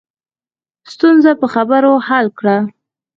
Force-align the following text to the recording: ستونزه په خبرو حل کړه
ستونزه 0.93 1.31
په 1.41 1.47
خبرو 1.53 1.93
حل 2.07 2.27
کړه 2.39 2.57